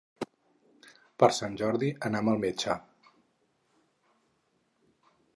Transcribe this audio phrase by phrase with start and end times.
[1.23, 2.77] Per Sant Jordi anam al metge.